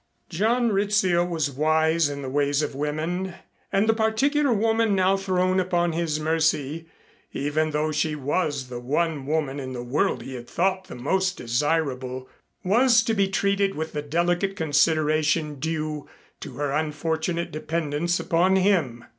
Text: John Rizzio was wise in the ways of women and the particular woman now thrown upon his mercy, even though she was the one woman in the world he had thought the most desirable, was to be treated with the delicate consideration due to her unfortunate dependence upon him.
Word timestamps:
John 0.29 0.71
Rizzio 0.71 1.23
was 1.23 1.51
wise 1.51 2.09
in 2.09 2.23
the 2.23 2.29
ways 2.31 2.63
of 2.63 2.73
women 2.73 3.35
and 3.71 3.87
the 3.87 3.93
particular 3.93 4.51
woman 4.51 4.95
now 4.95 5.15
thrown 5.15 5.59
upon 5.59 5.91
his 5.91 6.19
mercy, 6.19 6.87
even 7.33 7.69
though 7.69 7.91
she 7.91 8.15
was 8.15 8.67
the 8.69 8.79
one 8.79 9.27
woman 9.27 9.59
in 9.59 9.73
the 9.73 9.83
world 9.83 10.23
he 10.23 10.33
had 10.33 10.47
thought 10.49 10.85
the 10.85 10.95
most 10.95 11.37
desirable, 11.37 12.27
was 12.63 13.03
to 13.03 13.13
be 13.13 13.27
treated 13.27 13.75
with 13.75 13.91
the 13.93 14.01
delicate 14.01 14.55
consideration 14.55 15.59
due 15.59 16.09
to 16.39 16.53
her 16.53 16.71
unfortunate 16.71 17.51
dependence 17.51 18.19
upon 18.19 18.55
him. 18.55 19.05